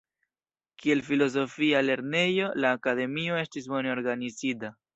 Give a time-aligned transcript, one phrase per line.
[0.83, 4.77] Kiel filozofia lernejo, la Akademio estis bone organizita.